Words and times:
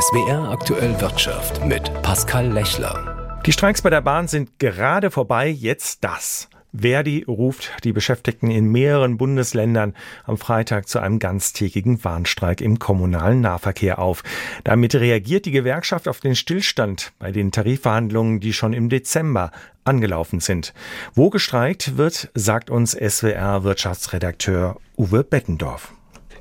SWR 0.00 0.50
aktuell 0.52 1.00
Wirtschaft 1.00 1.64
mit 1.64 1.90
Pascal 2.02 2.46
Lechler. 2.52 3.40
Die 3.44 3.52
Streiks 3.52 3.82
bei 3.82 3.90
der 3.90 4.00
Bahn 4.00 4.28
sind 4.28 4.60
gerade 4.60 5.10
vorbei, 5.10 5.48
jetzt 5.48 6.04
das. 6.04 6.48
Verdi 6.72 7.24
ruft 7.26 7.72
die 7.82 7.92
Beschäftigten 7.92 8.48
in 8.48 8.70
mehreren 8.70 9.16
Bundesländern 9.16 9.94
am 10.24 10.38
Freitag 10.38 10.88
zu 10.88 11.00
einem 11.00 11.18
ganztägigen 11.18 12.04
Warnstreik 12.04 12.60
im 12.60 12.78
kommunalen 12.78 13.40
Nahverkehr 13.40 13.98
auf. 13.98 14.22
Damit 14.62 14.94
reagiert 14.94 15.46
die 15.46 15.50
Gewerkschaft 15.50 16.06
auf 16.06 16.20
den 16.20 16.36
Stillstand 16.36 17.12
bei 17.18 17.32
den 17.32 17.50
Tarifverhandlungen, 17.50 18.38
die 18.38 18.52
schon 18.52 18.74
im 18.74 18.90
Dezember 18.90 19.50
angelaufen 19.82 20.38
sind. 20.38 20.74
Wo 21.14 21.28
gestreikt 21.28 21.96
wird, 21.96 22.30
sagt 22.34 22.70
uns 22.70 22.92
SWR 22.92 23.64
Wirtschaftsredakteur 23.64 24.76
Uwe 24.96 25.24
Bettendorf. 25.24 25.92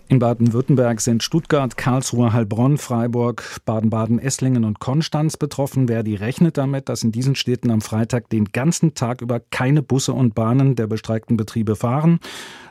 In 0.09 0.19
Baden-Württemberg 0.19 1.01
sind 1.01 1.21
Stuttgart, 1.21 1.75
Karlsruhe, 1.75 2.31
Heilbronn, 2.31 2.77
Freiburg, 2.77 3.59
Baden-Baden, 3.65 4.19
Esslingen 4.19 4.63
und 4.63 4.79
Konstanz 4.79 5.35
betroffen. 5.35 5.87
Verdi 5.87 6.15
rechnet 6.15 6.57
damit, 6.57 6.87
dass 6.87 7.03
in 7.03 7.11
diesen 7.11 7.35
Städten 7.35 7.69
am 7.71 7.81
Freitag 7.81 8.29
den 8.29 8.45
ganzen 8.45 8.93
Tag 8.93 9.21
über 9.21 9.41
keine 9.41 9.81
Busse 9.81 10.13
und 10.13 10.33
Bahnen 10.33 10.77
der 10.77 10.87
bestreikten 10.87 11.35
Betriebe 11.35 11.75
fahren. 11.75 12.21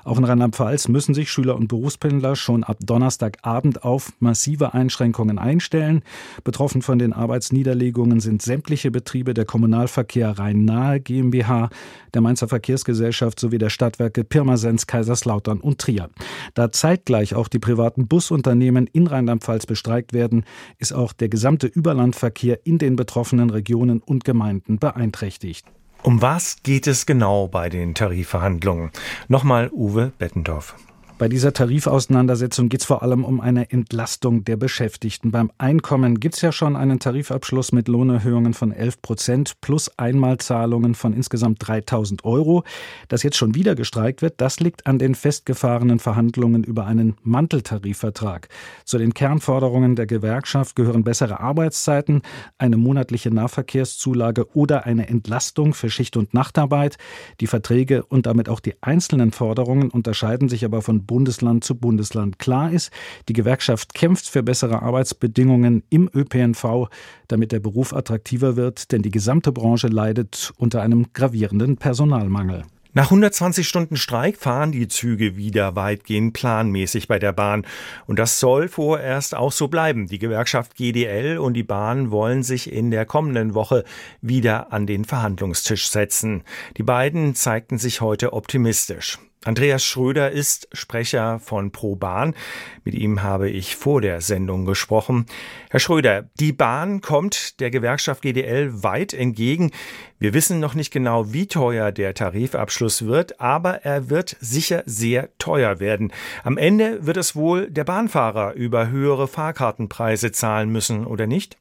Auch 0.06 0.18
in 0.18 0.24
Rheinland-Pfalz 0.24 0.86
müssen 0.86 1.14
sich 1.14 1.32
Schüler 1.32 1.56
und 1.56 1.66
Berufspendler 1.66 2.36
schon 2.36 2.62
ab 2.62 2.78
Donnerstagabend 2.80 3.82
auf 3.82 4.12
massive 4.20 4.72
Einschränkungen 4.72 5.40
einstellen. 5.40 6.02
Betroffen 6.44 6.80
von 6.80 7.00
den 7.00 7.12
Arbeitsniederlegungen 7.12 8.20
sind 8.20 8.40
sämtliche 8.40 8.92
Betriebe 8.92 9.34
der 9.34 9.44
Kommunalverkehr 9.44 10.38
Rhein-Nahe 10.38 11.00
GmbH, 11.00 11.70
der 12.14 12.20
Mainzer 12.22 12.46
Verkehrsgesellschaft 12.46 13.40
sowie 13.40 13.58
der 13.58 13.68
Stadtwerke 13.68 14.22
Pirmasens, 14.22 14.86
Kaiserslautern 14.86 15.58
und 15.58 15.80
Trier. 15.80 16.08
Da 16.54 16.70
zeitgleich 16.70 17.25
auch 17.34 17.48
die 17.48 17.58
privaten 17.58 18.06
Busunternehmen 18.06 18.86
in 18.92 19.06
Rheinland-Pfalz 19.06 19.66
bestreikt 19.66 20.12
werden, 20.12 20.44
ist 20.78 20.92
auch 20.92 21.12
der 21.12 21.28
gesamte 21.28 21.66
Überlandverkehr 21.66 22.60
in 22.64 22.78
den 22.78 22.96
betroffenen 22.96 23.50
Regionen 23.50 24.00
und 24.00 24.24
Gemeinden 24.24 24.78
beeinträchtigt. 24.78 25.66
Um 26.02 26.22
was 26.22 26.58
geht 26.62 26.86
es 26.86 27.06
genau 27.06 27.48
bei 27.48 27.68
den 27.68 27.94
Tarifverhandlungen? 27.94 28.90
Nochmal 29.28 29.70
Uwe 29.72 30.12
Bettendorf. 30.18 30.76
Bei 31.18 31.28
dieser 31.30 31.54
Tarifauseinandersetzung 31.54 32.68
geht 32.68 32.80
es 32.80 32.86
vor 32.86 33.02
allem 33.02 33.24
um 33.24 33.40
eine 33.40 33.70
Entlastung 33.70 34.44
der 34.44 34.58
Beschäftigten. 34.58 35.30
Beim 35.30 35.50
Einkommen 35.56 36.20
gibt 36.20 36.34
es 36.34 36.42
ja 36.42 36.52
schon 36.52 36.76
einen 36.76 36.98
Tarifabschluss 36.98 37.72
mit 37.72 37.88
Lohnerhöhungen 37.88 38.52
von 38.52 38.70
11 38.70 39.00
Prozent 39.00 39.60
plus 39.62 39.90
Einmalzahlungen 39.96 40.94
von 40.94 41.14
insgesamt 41.14 41.66
3000 41.66 42.26
Euro. 42.26 42.64
Dass 43.08 43.22
jetzt 43.22 43.38
schon 43.38 43.54
wieder 43.54 43.74
gestreikt 43.74 44.20
wird, 44.20 44.42
das 44.42 44.60
liegt 44.60 44.86
an 44.86 44.98
den 44.98 45.14
festgefahrenen 45.14 46.00
Verhandlungen 46.00 46.64
über 46.64 46.84
einen 46.84 47.16
Manteltarifvertrag. 47.22 48.50
Zu 48.84 48.98
den 48.98 49.14
Kernforderungen 49.14 49.96
der 49.96 50.06
Gewerkschaft 50.06 50.76
gehören 50.76 51.02
bessere 51.02 51.40
Arbeitszeiten, 51.40 52.20
eine 52.58 52.76
monatliche 52.76 53.30
Nahverkehrszulage 53.30 54.54
oder 54.54 54.84
eine 54.84 55.08
Entlastung 55.08 55.72
für 55.72 55.88
Schicht- 55.88 56.18
und 56.18 56.34
Nachtarbeit. 56.34 56.98
Die 57.40 57.46
Verträge 57.46 58.04
und 58.04 58.26
damit 58.26 58.50
auch 58.50 58.60
die 58.60 58.74
einzelnen 58.82 59.32
Forderungen 59.32 59.88
unterscheiden 59.88 60.50
sich 60.50 60.66
aber 60.66 60.82
von 60.82 61.05
Bundesland 61.06 61.64
zu 61.64 61.74
Bundesland. 61.74 62.38
Klar 62.38 62.72
ist, 62.72 62.90
die 63.28 63.32
Gewerkschaft 63.32 63.94
kämpft 63.94 64.28
für 64.28 64.42
bessere 64.42 64.82
Arbeitsbedingungen 64.82 65.82
im 65.90 66.10
ÖPNV, 66.14 66.88
damit 67.28 67.52
der 67.52 67.60
Beruf 67.60 67.94
attraktiver 67.94 68.56
wird, 68.56 68.92
denn 68.92 69.02
die 69.02 69.10
gesamte 69.10 69.52
Branche 69.52 69.88
leidet 69.88 70.52
unter 70.56 70.82
einem 70.82 71.12
gravierenden 71.12 71.76
Personalmangel. 71.76 72.64
Nach 72.96 73.10
120 73.10 73.68
Stunden 73.68 73.96
Streik 73.96 74.38
fahren 74.38 74.72
die 74.72 74.88
Züge 74.88 75.36
wieder 75.36 75.76
weitgehend 75.76 76.32
planmäßig 76.32 77.08
bei 77.08 77.18
der 77.18 77.32
Bahn. 77.32 77.66
Und 78.06 78.18
das 78.18 78.40
soll 78.40 78.68
vorerst 78.68 79.34
auch 79.34 79.52
so 79.52 79.68
bleiben. 79.68 80.06
Die 80.06 80.18
Gewerkschaft 80.18 80.76
GDL 80.76 81.36
und 81.36 81.52
die 81.52 81.62
Bahn 81.62 82.10
wollen 82.10 82.42
sich 82.42 82.72
in 82.72 82.90
der 82.90 83.04
kommenden 83.04 83.52
Woche 83.52 83.84
wieder 84.22 84.72
an 84.72 84.86
den 84.86 85.04
Verhandlungstisch 85.04 85.90
setzen. 85.90 86.42
Die 86.78 86.84
beiden 86.84 87.34
zeigten 87.34 87.76
sich 87.76 88.00
heute 88.00 88.32
optimistisch. 88.32 89.18
Andreas 89.46 89.84
Schröder 89.84 90.32
ist 90.32 90.66
Sprecher 90.72 91.38
von 91.38 91.70
ProBahn. 91.70 92.34
Mit 92.82 92.94
ihm 92.94 93.22
habe 93.22 93.48
ich 93.48 93.76
vor 93.76 94.00
der 94.00 94.20
Sendung 94.20 94.64
gesprochen. 94.64 95.26
Herr 95.70 95.78
Schröder, 95.78 96.28
die 96.40 96.52
Bahn 96.52 97.00
kommt 97.00 97.60
der 97.60 97.70
Gewerkschaft 97.70 98.22
GDL 98.22 98.82
weit 98.82 99.14
entgegen. 99.14 99.70
Wir 100.18 100.34
wissen 100.34 100.58
noch 100.58 100.74
nicht 100.74 100.92
genau, 100.92 101.32
wie 101.32 101.46
teuer 101.46 101.92
der 101.92 102.14
Tarifabschluss 102.14 103.06
wird, 103.06 103.40
aber 103.40 103.84
er 103.84 104.10
wird 104.10 104.36
sicher 104.40 104.82
sehr 104.84 105.28
teuer 105.38 105.78
werden. 105.78 106.12
Am 106.42 106.58
Ende 106.58 107.06
wird 107.06 107.16
es 107.16 107.36
wohl 107.36 107.70
der 107.70 107.84
Bahnfahrer 107.84 108.54
über 108.54 108.88
höhere 108.88 109.28
Fahrkartenpreise 109.28 110.32
zahlen 110.32 110.70
müssen, 110.70 111.06
oder 111.06 111.28
nicht? 111.28 111.56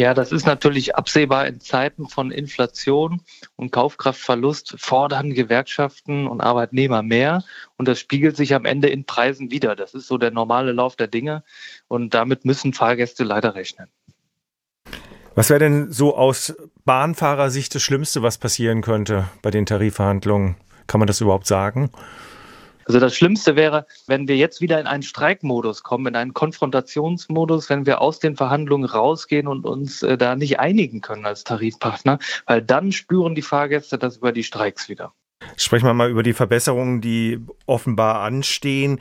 Ja, 0.00 0.14
das 0.14 0.32
ist 0.32 0.46
natürlich 0.46 0.96
absehbar 0.96 1.46
in 1.46 1.60
Zeiten 1.60 2.08
von 2.08 2.30
Inflation 2.30 3.20
und 3.56 3.70
Kaufkraftverlust 3.70 4.76
fordern 4.78 5.34
Gewerkschaften 5.34 6.26
und 6.26 6.40
Arbeitnehmer 6.40 7.02
mehr 7.02 7.44
und 7.76 7.86
das 7.86 8.00
spiegelt 8.00 8.34
sich 8.34 8.54
am 8.54 8.64
Ende 8.64 8.88
in 8.88 9.04
Preisen 9.04 9.50
wieder. 9.50 9.76
Das 9.76 9.92
ist 9.92 10.06
so 10.06 10.16
der 10.16 10.30
normale 10.30 10.72
Lauf 10.72 10.96
der 10.96 11.06
Dinge 11.06 11.44
und 11.86 12.14
damit 12.14 12.46
müssen 12.46 12.72
Fahrgäste 12.72 13.24
leider 13.24 13.54
rechnen. 13.54 13.90
Was 15.34 15.50
wäre 15.50 15.60
denn 15.60 15.92
so 15.92 16.16
aus 16.16 16.54
Bahnfahrersicht 16.86 17.74
das 17.74 17.82
Schlimmste, 17.82 18.22
was 18.22 18.38
passieren 18.38 18.80
könnte 18.80 19.28
bei 19.42 19.50
den 19.50 19.66
Tarifverhandlungen? 19.66 20.56
Kann 20.86 21.00
man 21.00 21.08
das 21.08 21.20
überhaupt 21.20 21.46
sagen? 21.46 21.90
Also 22.90 22.98
das 22.98 23.14
Schlimmste 23.14 23.54
wäre, 23.54 23.86
wenn 24.08 24.26
wir 24.26 24.36
jetzt 24.36 24.60
wieder 24.60 24.80
in 24.80 24.88
einen 24.88 25.04
Streikmodus 25.04 25.84
kommen, 25.84 26.08
in 26.08 26.16
einen 26.16 26.34
Konfrontationsmodus, 26.34 27.70
wenn 27.70 27.86
wir 27.86 28.00
aus 28.00 28.18
den 28.18 28.34
Verhandlungen 28.34 28.84
rausgehen 28.84 29.46
und 29.46 29.64
uns 29.64 30.02
äh, 30.02 30.18
da 30.18 30.34
nicht 30.34 30.58
einigen 30.58 31.00
können 31.00 31.24
als 31.24 31.44
Tarifpartner, 31.44 32.18
weil 32.46 32.62
dann 32.62 32.90
spüren 32.90 33.36
die 33.36 33.42
Fahrgäste 33.42 33.96
das 33.96 34.16
über 34.16 34.32
die 34.32 34.42
Streiks 34.42 34.88
wieder. 34.88 35.12
Sprechen 35.56 35.86
wir 35.86 35.94
mal 35.94 36.10
über 36.10 36.24
die 36.24 36.32
Verbesserungen, 36.32 37.00
die 37.00 37.38
offenbar 37.64 38.22
anstehen. 38.22 38.98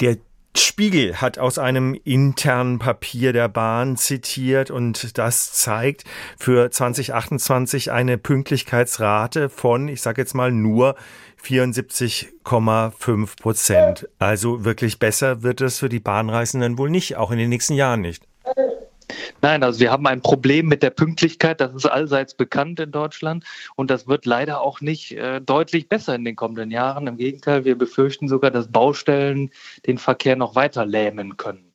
Der 0.00 0.16
Spiegel 0.56 1.20
hat 1.20 1.38
aus 1.38 1.58
einem 1.58 1.94
internen 2.04 2.78
Papier 2.78 3.32
der 3.32 3.48
Bahn 3.48 3.96
zitiert 3.96 4.70
und 4.70 5.16
das 5.18 5.52
zeigt 5.52 6.04
für 6.38 6.70
2028 6.70 7.92
eine 7.92 8.18
Pünktlichkeitsrate 8.18 9.48
von, 9.48 9.88
ich 9.88 10.02
sage 10.02 10.22
jetzt 10.22 10.34
mal 10.34 10.50
nur 10.50 10.96
74,5 11.44 13.40
Prozent. 13.40 14.08
Also 14.18 14.64
wirklich 14.64 14.98
besser 14.98 15.42
wird 15.42 15.60
es 15.60 15.78
für 15.78 15.88
die 15.88 16.00
Bahnreisenden 16.00 16.78
wohl 16.78 16.90
nicht, 16.90 17.16
auch 17.16 17.30
in 17.30 17.38
den 17.38 17.48
nächsten 17.48 17.74
Jahren 17.74 18.00
nicht. 18.00 18.29
Nein, 19.42 19.62
also 19.62 19.80
wir 19.80 19.90
haben 19.90 20.06
ein 20.06 20.20
Problem 20.20 20.66
mit 20.66 20.82
der 20.82 20.90
Pünktlichkeit, 20.90 21.60
das 21.60 21.74
ist 21.74 21.86
allseits 21.86 22.34
bekannt 22.34 22.80
in 22.80 22.92
Deutschland 22.92 23.44
und 23.76 23.90
das 23.90 24.06
wird 24.06 24.26
leider 24.26 24.60
auch 24.60 24.80
nicht 24.80 25.12
äh, 25.12 25.40
deutlich 25.40 25.88
besser 25.88 26.14
in 26.14 26.24
den 26.24 26.36
kommenden 26.36 26.70
Jahren. 26.70 27.06
Im 27.06 27.16
Gegenteil, 27.16 27.64
wir 27.64 27.76
befürchten 27.76 28.28
sogar, 28.28 28.50
dass 28.50 28.70
Baustellen 28.70 29.50
den 29.86 29.98
Verkehr 29.98 30.36
noch 30.36 30.54
weiter 30.54 30.84
lähmen 30.84 31.36
können. 31.36 31.69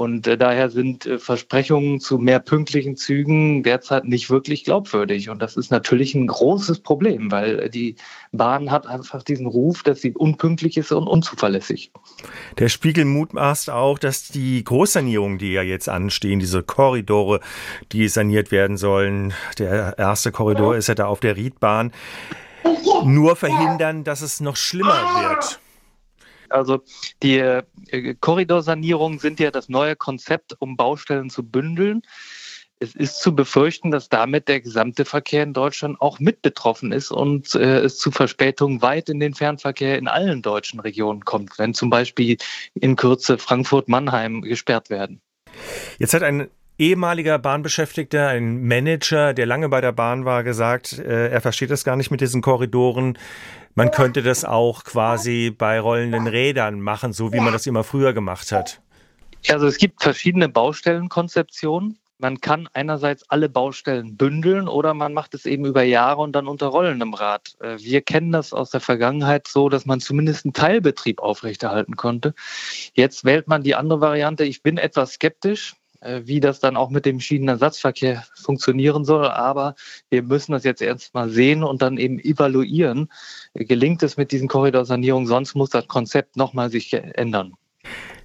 Und 0.00 0.26
äh, 0.26 0.38
daher 0.38 0.70
sind 0.70 1.04
äh, 1.04 1.18
Versprechungen 1.18 2.00
zu 2.00 2.16
mehr 2.16 2.40
pünktlichen 2.40 2.96
Zügen 2.96 3.62
derzeit 3.62 4.06
nicht 4.06 4.30
wirklich 4.30 4.64
glaubwürdig. 4.64 5.28
Und 5.28 5.42
das 5.42 5.58
ist 5.58 5.70
natürlich 5.70 6.14
ein 6.14 6.26
großes 6.26 6.80
Problem, 6.80 7.30
weil 7.30 7.68
die 7.68 7.96
Bahn 8.32 8.70
hat 8.70 8.86
einfach 8.86 9.22
diesen 9.22 9.46
Ruf, 9.46 9.82
dass 9.82 10.00
sie 10.00 10.12
unpünktlich 10.12 10.78
ist 10.78 10.90
und 10.92 11.06
unzuverlässig. 11.06 11.92
Der 12.58 12.70
Spiegel 12.70 13.04
mutmaßt 13.04 13.68
auch, 13.68 13.98
dass 13.98 14.28
die 14.28 14.64
Großsanierungen, 14.64 15.36
die 15.36 15.52
ja 15.52 15.62
jetzt 15.62 15.90
anstehen, 15.90 16.40
diese 16.40 16.62
Korridore, 16.62 17.40
die 17.92 18.08
saniert 18.08 18.50
werden 18.50 18.78
sollen, 18.78 19.34
der 19.58 19.98
erste 19.98 20.32
Korridor 20.32 20.76
ist 20.76 20.88
ja 20.88 20.94
da 20.94 21.06
auf 21.06 21.20
der 21.20 21.36
Riedbahn, 21.36 21.92
nur 23.04 23.36
verhindern, 23.36 24.04
dass 24.04 24.22
es 24.22 24.40
noch 24.40 24.56
schlimmer 24.56 24.94
wird. 25.28 25.60
Also 26.52 26.82
die 27.22 27.38
äh, 27.38 27.62
Korridorsanierungen 28.20 29.18
sind 29.18 29.40
ja 29.40 29.50
das 29.50 29.68
neue 29.68 29.96
Konzept, 29.96 30.56
um 30.58 30.76
Baustellen 30.76 31.30
zu 31.30 31.42
bündeln. 31.42 32.02
Es 32.82 32.94
ist 32.94 33.20
zu 33.20 33.34
befürchten, 33.34 33.90
dass 33.90 34.08
damit 34.08 34.48
der 34.48 34.62
gesamte 34.62 35.04
Verkehr 35.04 35.42
in 35.42 35.52
Deutschland 35.52 36.00
auch 36.00 36.18
mit 36.18 36.40
betroffen 36.40 36.92
ist 36.92 37.10
und 37.10 37.54
äh, 37.54 37.80
es 37.80 37.98
zu 37.98 38.10
Verspätungen 38.10 38.80
weit 38.80 39.10
in 39.10 39.20
den 39.20 39.34
Fernverkehr 39.34 39.98
in 39.98 40.08
allen 40.08 40.40
deutschen 40.40 40.80
Regionen 40.80 41.24
kommt, 41.26 41.58
wenn 41.58 41.74
zum 41.74 41.90
Beispiel 41.90 42.38
in 42.72 42.96
Kürze 42.96 43.36
Frankfurt-Mannheim 43.36 44.40
gesperrt 44.40 44.88
werden. 44.88 45.20
Jetzt 45.98 46.14
hat 46.14 46.22
ein 46.22 46.48
ehemaliger 46.80 47.38
Bahnbeschäftigter, 47.38 48.28
ein 48.28 48.66
Manager, 48.66 49.34
der 49.34 49.44
lange 49.44 49.68
bei 49.68 49.82
der 49.82 49.92
Bahn 49.92 50.24
war, 50.24 50.42
gesagt, 50.42 50.98
äh, 50.98 51.28
er 51.28 51.40
versteht 51.42 51.70
das 51.70 51.84
gar 51.84 51.94
nicht 51.94 52.10
mit 52.10 52.22
diesen 52.22 52.40
Korridoren. 52.40 53.18
Man 53.74 53.90
könnte 53.90 54.22
das 54.22 54.44
auch 54.44 54.82
quasi 54.82 55.54
bei 55.56 55.78
rollenden 55.78 56.26
Rädern 56.26 56.80
machen, 56.80 57.12
so 57.12 57.32
wie 57.32 57.40
man 57.40 57.52
das 57.52 57.66
immer 57.66 57.84
früher 57.84 58.14
gemacht 58.14 58.50
hat. 58.50 58.80
Also 59.48 59.66
es 59.66 59.76
gibt 59.76 60.02
verschiedene 60.02 60.48
Baustellenkonzeptionen. 60.48 61.98
Man 62.18 62.40
kann 62.40 62.68
einerseits 62.74 63.24
alle 63.30 63.48
Baustellen 63.48 64.16
bündeln 64.16 64.68
oder 64.68 64.92
man 64.92 65.14
macht 65.14 65.32
es 65.32 65.46
eben 65.46 65.64
über 65.64 65.82
Jahre 65.82 66.20
und 66.20 66.32
dann 66.32 66.48
unter 66.48 66.66
rollendem 66.66 67.14
Rad. 67.14 67.56
Äh, 67.60 67.78
wir 67.78 68.00
kennen 68.00 68.32
das 68.32 68.52
aus 68.54 68.70
der 68.70 68.80
Vergangenheit 68.80 69.48
so, 69.48 69.68
dass 69.68 69.86
man 69.86 70.00
zumindest 70.00 70.44
einen 70.44 70.54
Teilbetrieb 70.54 71.20
aufrechterhalten 71.20 71.96
konnte. 71.96 72.34
Jetzt 72.94 73.24
wählt 73.24 73.48
man 73.48 73.62
die 73.62 73.74
andere 73.74 74.00
Variante. 74.00 74.44
Ich 74.44 74.62
bin 74.62 74.76
etwas 74.76 75.14
skeptisch, 75.14 75.76
wie 76.00 76.40
das 76.40 76.60
dann 76.60 76.76
auch 76.76 76.90
mit 76.90 77.06
dem 77.06 77.20
Schienenersatzverkehr 77.20 78.24
funktionieren 78.34 79.04
soll. 79.04 79.26
Aber 79.26 79.74
wir 80.08 80.22
müssen 80.22 80.52
das 80.52 80.64
jetzt 80.64 80.82
erst 80.82 81.14
mal 81.14 81.28
sehen 81.28 81.62
und 81.62 81.82
dann 81.82 81.98
eben 81.98 82.18
evaluieren. 82.18 83.08
Gelingt 83.54 84.02
es 84.02 84.16
mit 84.16 84.32
diesen 84.32 84.48
Korridorsanierungen? 84.48 85.26
Sonst 85.26 85.54
muss 85.54 85.70
das 85.70 85.86
Konzept 85.88 86.36
nochmal 86.36 86.70
sich 86.70 86.92
ändern. 86.92 87.54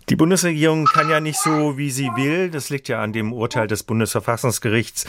Die 0.10 0.16
Bundesregierung 0.16 0.86
kann 0.86 1.10
ja 1.10 1.20
nicht 1.20 1.40
so, 1.40 1.80
wie 1.80 1.90
sie 1.90 2.10
will. 2.16 2.52
Das 2.52 2.70
liegt 2.70 2.88
ja 2.90 3.02
an 3.02 3.12
dem 3.12 3.34
Urteil 3.34 3.66
des 3.66 3.82
Bundesverfassungsgerichts. 3.84 5.06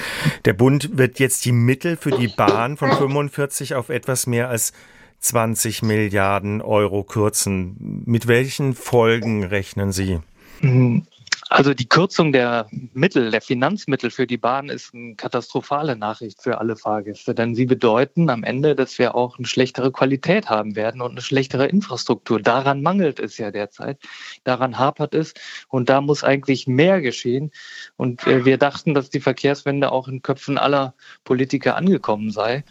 Der 0.47 0.55
Bund 0.55 0.97
wird 0.97 1.19
jetzt 1.19 1.45
die 1.45 1.53
Mittel 1.53 1.99
für 1.99 2.13
die 2.13 2.29
Bahn 2.29 2.79
von 2.79 2.91
45 2.91 3.75
auf 3.75 3.91
etwas 3.91 4.27
mehr 4.27 4.49
als 4.49 4.73
20 5.19 5.83
Milliarden 5.83 6.63
Euro 6.63 7.05
kürzen. 7.05 8.03
Mit 8.07 8.27
welchen 8.27 8.75
Folgen 8.75 9.45
rechnen 9.45 9.93
Sie? 9.93 10.21
Also 11.49 11.75
die 11.75 11.89
Kürzung 11.89 12.33
der 12.33 12.67
Mittel, 12.93 13.31
der 13.31 13.41
Finanzmittel 13.41 14.11
für 14.11 14.27
die 14.27 14.37
Bahn 14.37 14.69
ist 14.69 14.93
eine 14.93 15.15
katastrophale 15.15 15.95
Nachricht 15.95 16.43
für 16.43 16.59
alle 16.59 16.75
Fahrgäste, 16.75 17.37
denn 17.37 17.55
sie 17.55 17.67
bedeuten 17.67 18.31
am 18.31 18.43
Ende, 18.43 18.75
dass 18.75 18.99
wir 18.99 19.15
auch 19.15 19.39
eine 19.39 19.47
schlechtere 19.47 19.93
Qualität 19.93 20.51
haben 20.51 20.75
werden 20.75 21.01
und 21.01 21.13
eine 21.13 21.21
schlechtere 21.21 21.67
Infrastruktur. 21.67 22.41
Daran 22.41 22.83
mangelt 22.83 23.21
es 23.21 23.39
ja 23.39 23.53
derzeit, 23.53 24.01
daran 24.43 24.77
hapert 24.77 25.15
es 25.15 25.35
und 25.69 25.89
da 25.89 26.01
muss 26.01 26.25
eigentlich 26.25 26.67
mehr 26.67 27.01
geschehen. 27.01 27.53
Und 27.97 28.27
äh, 28.27 28.45
wir 28.45 28.59
dachten, 28.59 28.93
dass 28.95 29.11
die 29.11 29.21
Verkehrswende 29.21 29.93
auch 29.93 30.09
in 30.09 30.23
Köpfen 30.23 30.59
aller 30.59 30.95
Politiker 31.23 31.77
angekommen 31.77 32.33
sei. 32.33 32.65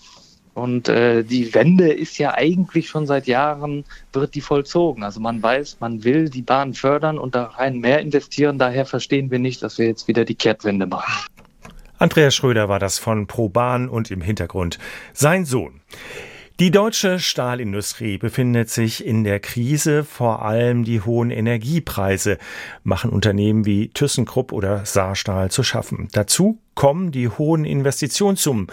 Und 0.56 0.88
äh, 0.88 1.24
die 1.24 1.54
Wende 1.54 1.92
ist 1.92 2.18
ja 2.18 2.34
eigentlich 2.34 2.88
schon 2.88 3.06
seit 3.06 3.28
Jahren, 3.28 3.84
wird 4.13 4.36
die 4.36 4.42
vollzogen. 4.42 5.04
Also 5.04 5.19
man 5.19 5.44
weiß, 5.44 5.78
man 5.81 6.06
will 6.06 6.30
die 6.30 6.42
Bahn 6.42 6.74
fördern 6.74 7.18
und 7.18 7.36
da 7.36 7.44
rein 7.44 7.80
mehr 7.80 8.00
investieren. 8.00 8.57
Daher 8.57 8.86
verstehen 8.86 9.30
wir 9.30 9.40
nicht, 9.40 9.62
dass 9.62 9.78
wir 9.78 9.86
jetzt 9.86 10.07
wieder 10.07 10.24
die 10.24 10.36
Kehrtwende 10.36 10.88
machen. 10.88 11.13
Andreas 11.98 12.34
Schröder 12.36 12.69
war 12.69 12.80
das 12.80 13.00
von 13.00 13.28
ProBahn 13.28 13.90
und 13.90 14.12
im 14.12 14.22
Hintergrund 14.22 14.80
sein 15.13 15.44
Sohn. 15.44 15.81
Die 16.62 16.72
deutsche 16.72 17.19
Stahlindustrie 17.19 18.18
befindet 18.18 18.69
sich 18.69 19.06
in 19.06 19.25
der 19.25 19.42
Krise. 19.42 20.06
Vor 20.06 20.42
allem 20.44 20.86
die 20.86 21.02
hohen 21.02 21.30
Energiepreise 21.30 22.38
machen 22.86 23.10
Unternehmen 23.10 23.66
wie 23.66 23.90
ThyssenKrupp 23.90 24.54
oder 24.54 24.86
Saarstahl 24.86 25.52
zu 25.52 25.63
schaffen. 25.63 26.07
Dazu 26.13 26.57
kommen 26.74 27.12
die 27.12 27.28
hohen 27.28 27.66
Investitionssummen, 27.66 28.68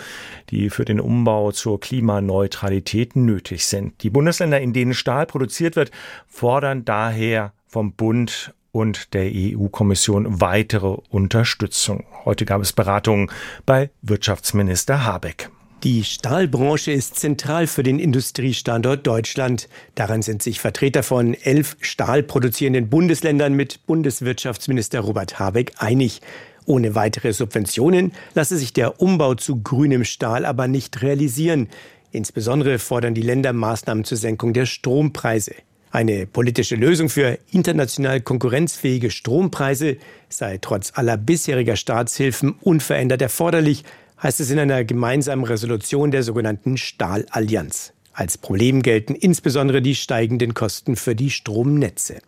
die 0.50 0.70
für 0.70 0.84
den 0.84 1.00
Umbau 1.00 1.50
zur 1.50 1.80
Klimaneutralität 1.80 3.16
nötig 3.16 3.66
sind. 3.66 4.00
Die 4.04 4.10
Bundesländer, 4.10 4.60
in 4.60 4.72
denen 4.72 4.94
Stahl 4.94 5.26
produziert 5.26 5.74
wird, 5.74 5.90
fordern 6.28 6.84
daher 6.84 7.52
vom 7.66 7.94
Bund 7.94 8.54
und 8.70 9.12
der 9.12 9.28
EU-Kommission 9.34 10.40
weitere 10.40 10.98
Unterstützung. 11.10 12.04
Heute 12.24 12.44
gab 12.44 12.62
es 12.62 12.72
Beratungen 12.72 13.28
bei 13.66 13.90
Wirtschaftsminister 14.02 15.04
Habeck. 15.04 15.50
Die 15.84 16.04
Stahlbranche 16.04 16.92
ist 16.92 17.16
zentral 17.16 17.66
für 17.66 17.82
den 17.82 17.98
Industriestandort 17.98 19.04
Deutschland. 19.04 19.68
Daran 19.96 20.22
sind 20.22 20.40
sich 20.40 20.60
Vertreter 20.60 21.02
von 21.02 21.34
elf 21.34 21.76
stahlproduzierenden 21.80 22.88
Bundesländern 22.88 23.54
mit 23.54 23.84
Bundeswirtschaftsminister 23.86 25.00
Robert 25.00 25.40
Habeck 25.40 25.72
einig. 25.78 26.20
Ohne 26.66 26.94
weitere 26.94 27.32
Subventionen 27.32 28.12
lasse 28.34 28.58
sich 28.58 28.72
der 28.72 29.02
Umbau 29.02 29.34
zu 29.34 29.60
grünem 29.60 30.04
Stahl 30.04 30.44
aber 30.44 30.68
nicht 30.68 31.02
realisieren. 31.02 31.68
Insbesondere 32.12 32.78
fordern 32.78 33.14
die 33.14 33.22
Länder 33.22 33.52
Maßnahmen 33.52 34.04
zur 34.04 34.18
Senkung 34.18 34.52
der 34.52 34.66
Strompreise. 34.66 35.56
Eine 35.90 36.28
politische 36.28 36.76
Lösung 36.76 37.08
für 37.08 37.40
international 37.50 38.20
konkurrenzfähige 38.20 39.10
Strompreise 39.10 39.96
sei 40.28 40.58
trotz 40.58 40.92
aller 40.94 41.16
bisheriger 41.16 41.74
Staatshilfen 41.74 42.52
unverändert 42.60 43.20
erforderlich, 43.20 43.82
heißt 44.22 44.40
es 44.40 44.50
in 44.50 44.58
einer 44.58 44.84
gemeinsamen 44.84 45.44
Resolution 45.44 46.10
der 46.10 46.22
sogenannten 46.22 46.76
Stahlallianz. 46.76 47.92
Als 48.12 48.38
Problem 48.38 48.82
gelten 48.82 49.14
insbesondere 49.14 49.82
die 49.82 49.94
steigenden 49.94 50.54
Kosten 50.54 50.96
für 50.96 51.14
die 51.14 51.30
Stromnetze. 51.30 52.18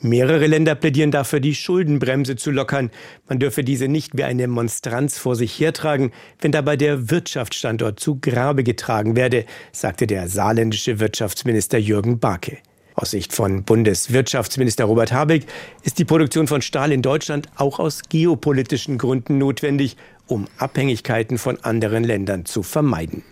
Mehrere 0.00 0.46
Länder 0.46 0.74
plädieren 0.74 1.12
dafür, 1.12 1.40
die 1.40 1.54
Schuldenbremse 1.54 2.36
zu 2.36 2.50
lockern. 2.50 2.90
Man 3.26 3.38
dürfe 3.38 3.64
diese 3.64 3.88
nicht 3.88 4.16
wie 4.16 4.24
eine 4.24 4.48
Monstranz 4.48 5.16
vor 5.16 5.34
sich 5.34 5.58
hertragen, 5.58 6.12
wenn 6.40 6.52
dabei 6.52 6.76
der 6.76 7.10
Wirtschaftsstandort 7.10 8.00
zu 8.00 8.18
Grabe 8.20 8.64
getragen 8.64 9.16
werde, 9.16 9.46
sagte 9.72 10.06
der 10.06 10.28
saarländische 10.28 11.00
Wirtschaftsminister 11.00 11.78
Jürgen 11.78 12.18
Barke. 12.18 12.58
Aus 12.96 13.10
Sicht 13.10 13.32
von 13.32 13.64
Bundeswirtschaftsminister 13.64 14.84
Robert 14.84 15.12
Habeck 15.12 15.46
ist 15.82 15.98
die 15.98 16.04
Produktion 16.04 16.46
von 16.46 16.62
Stahl 16.62 16.92
in 16.92 17.02
Deutschland 17.02 17.48
auch 17.56 17.80
aus 17.80 18.02
geopolitischen 18.08 18.98
Gründen 18.98 19.38
notwendig, 19.38 19.96
um 20.26 20.46
Abhängigkeiten 20.58 21.38
von 21.38 21.58
anderen 21.62 22.04
Ländern 22.04 22.44
zu 22.44 22.62
vermeiden. 22.62 23.22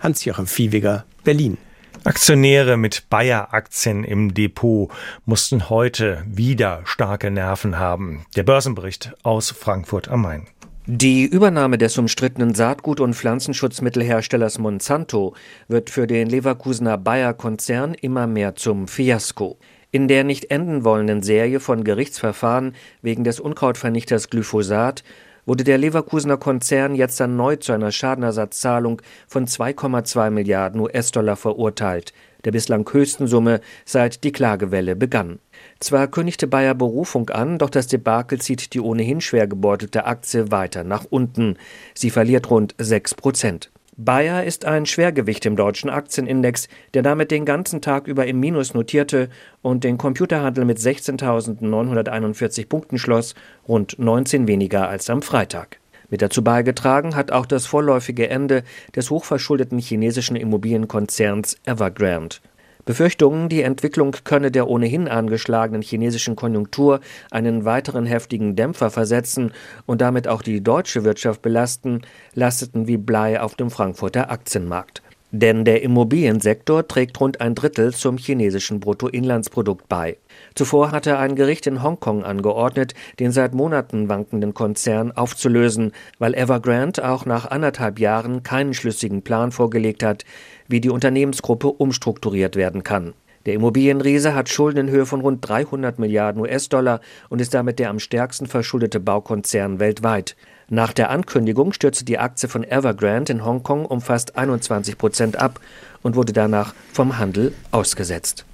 Hans-Joachim 0.00 0.46
Viehweger, 0.46 1.04
Berlin. 1.24 1.58
Aktionäre 2.04 2.76
mit 2.76 3.08
Bayer-Aktien 3.10 4.02
im 4.02 4.34
Depot 4.34 4.90
mussten 5.24 5.70
heute 5.70 6.24
wieder 6.26 6.80
starke 6.84 7.30
Nerven 7.30 7.78
haben. 7.78 8.26
Der 8.34 8.42
Börsenbericht 8.42 9.12
aus 9.22 9.50
Frankfurt 9.50 10.08
am 10.08 10.22
Main. 10.22 10.48
Die 10.86 11.22
Übernahme 11.22 11.78
des 11.78 11.96
umstrittenen 11.96 12.54
Saatgut- 12.54 12.98
und 12.98 13.14
Pflanzenschutzmittelherstellers 13.14 14.58
Monsanto 14.58 15.36
wird 15.68 15.90
für 15.90 16.08
den 16.08 16.28
Leverkusener 16.28 16.98
Bayer-Konzern 16.98 17.94
immer 17.94 18.26
mehr 18.26 18.56
zum 18.56 18.88
Fiasko. 18.88 19.58
In 19.92 20.08
der 20.08 20.24
nicht 20.24 20.50
enden 20.50 20.84
wollenden 20.84 21.22
Serie 21.22 21.60
von 21.60 21.84
Gerichtsverfahren 21.84 22.74
wegen 23.00 23.22
des 23.22 23.38
Unkrautvernichters 23.38 24.28
Glyphosat 24.28 25.04
wurde 25.46 25.64
der 25.64 25.78
Leverkusener 25.78 26.36
Konzern 26.36 26.94
jetzt 26.94 27.20
erneut 27.20 27.62
zu 27.62 27.72
einer 27.72 27.90
Schadenersatzzahlung 27.90 29.02
von 29.26 29.46
2,2 29.46 30.30
Milliarden 30.30 30.80
US-Dollar 30.80 31.36
verurteilt, 31.36 32.12
der 32.44 32.52
bislang 32.52 32.88
höchsten 32.90 33.26
Summe 33.26 33.60
seit 33.84 34.24
die 34.24 34.32
Klagewelle 34.32 34.96
begann. 34.96 35.38
Zwar 35.80 36.08
kündigte 36.08 36.46
Bayer 36.46 36.74
Berufung 36.74 37.30
an, 37.30 37.58
doch 37.58 37.70
das 37.70 37.86
Debakel 37.86 38.40
zieht 38.40 38.74
die 38.74 38.80
ohnehin 38.80 39.20
schwer 39.20 39.46
gebeutelte 39.46 40.04
Aktie 40.06 40.50
weiter 40.50 40.84
nach 40.84 41.04
unten. 41.08 41.56
Sie 41.94 42.10
verliert 42.10 42.50
rund 42.50 42.74
6 42.78 43.14
Prozent. 43.14 43.70
Bayer 43.98 44.44
ist 44.44 44.64
ein 44.64 44.86
Schwergewicht 44.86 45.44
im 45.44 45.54
deutschen 45.54 45.90
Aktienindex, 45.90 46.68
der 46.94 47.02
damit 47.02 47.30
den 47.30 47.44
ganzen 47.44 47.82
Tag 47.82 48.06
über 48.06 48.26
im 48.26 48.40
Minus 48.40 48.72
notierte 48.72 49.28
und 49.60 49.84
den 49.84 49.98
Computerhandel 49.98 50.64
mit 50.64 50.78
16.941 50.78 52.70
Punkten 52.70 52.96
schloss, 52.96 53.34
rund 53.68 53.98
19 53.98 54.48
weniger 54.48 54.88
als 54.88 55.10
am 55.10 55.20
Freitag. 55.20 55.78
Mit 56.08 56.22
dazu 56.22 56.42
beigetragen 56.42 57.14
hat 57.14 57.32
auch 57.32 57.44
das 57.44 57.66
vorläufige 57.66 58.30
Ende 58.30 58.64
des 58.96 59.10
hochverschuldeten 59.10 59.78
chinesischen 59.78 60.36
Immobilienkonzerns 60.36 61.58
Evergrande. 61.66 62.36
Befürchtungen, 62.84 63.48
die 63.48 63.62
Entwicklung 63.62 64.16
könne 64.24 64.50
der 64.50 64.66
ohnehin 64.68 65.06
angeschlagenen 65.06 65.82
chinesischen 65.82 66.34
Konjunktur 66.34 67.00
einen 67.30 67.64
weiteren 67.64 68.06
heftigen 68.06 68.56
Dämpfer 68.56 68.90
versetzen 68.90 69.52
und 69.86 70.00
damit 70.00 70.26
auch 70.26 70.42
die 70.42 70.62
deutsche 70.62 71.04
Wirtschaft 71.04 71.42
belasten, 71.42 72.02
lasteten 72.34 72.88
wie 72.88 72.96
Blei 72.96 73.40
auf 73.40 73.54
dem 73.54 73.70
Frankfurter 73.70 74.30
Aktienmarkt. 74.30 75.01
Denn 75.34 75.64
der 75.64 75.82
Immobiliensektor 75.82 76.86
trägt 76.86 77.18
rund 77.18 77.40
ein 77.40 77.54
Drittel 77.54 77.94
zum 77.94 78.18
chinesischen 78.18 78.80
Bruttoinlandsprodukt 78.80 79.88
bei. 79.88 80.18
Zuvor 80.54 80.92
hatte 80.92 81.16
ein 81.16 81.36
Gericht 81.36 81.66
in 81.66 81.82
Hongkong 81.82 82.22
angeordnet, 82.22 82.92
den 83.18 83.32
seit 83.32 83.54
Monaten 83.54 84.10
wankenden 84.10 84.52
Konzern 84.52 85.10
aufzulösen, 85.10 85.92
weil 86.18 86.34
Evergrande 86.34 87.08
auch 87.08 87.24
nach 87.24 87.50
anderthalb 87.50 87.98
Jahren 87.98 88.42
keinen 88.42 88.74
schlüssigen 88.74 89.22
Plan 89.22 89.52
vorgelegt 89.52 90.02
hat, 90.02 90.26
wie 90.68 90.82
die 90.82 90.90
Unternehmensgruppe 90.90 91.68
umstrukturiert 91.68 92.54
werden 92.54 92.82
kann. 92.82 93.14
Der 93.46 93.54
Immobilienriese 93.54 94.34
hat 94.34 94.48
Schulden 94.48 94.88
in 94.88 94.90
Höhe 94.90 95.06
von 95.06 95.20
rund 95.20 95.46
300 95.46 95.98
Milliarden 95.98 96.40
US-Dollar 96.42 97.00
und 97.28 97.40
ist 97.40 97.54
damit 97.54 97.78
der 97.78 97.90
am 97.90 97.98
stärksten 97.98 98.46
verschuldete 98.46 99.00
Baukonzern 99.00 99.80
weltweit. 99.80 100.36
Nach 100.68 100.92
der 100.92 101.10
Ankündigung 101.10 101.72
stürzte 101.72 102.04
die 102.04 102.18
Aktie 102.18 102.48
von 102.48 102.64
Evergrande 102.64 103.32
in 103.32 103.44
Hongkong 103.44 103.84
um 103.84 104.00
fast 104.00 104.36
21 104.36 104.96
Prozent 104.96 105.36
ab 105.36 105.60
und 106.02 106.16
wurde 106.16 106.32
danach 106.32 106.74
vom 106.92 107.18
Handel 107.18 107.52
ausgesetzt. 107.72 108.44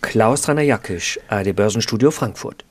Klaus 0.00 0.48
Rainer 0.48 0.62
Jackisch, 0.62 1.18
ARD 1.28 1.54
Börsenstudio 1.54 2.10
Frankfurt. 2.10 2.64